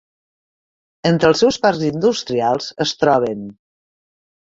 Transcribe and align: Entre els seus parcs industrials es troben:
Entre 1.09 1.29
els 1.33 1.41
seus 1.43 1.59
parcs 1.65 1.83
industrials 1.89 2.71
es 2.87 2.95
troben: 3.03 3.45